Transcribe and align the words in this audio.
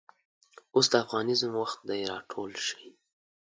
اوس 0.75 0.87
دافغانیزم 0.95 1.51
وخت 1.61 1.79
دی 1.87 2.01
راټول 2.11 2.51
شئ 2.65 2.85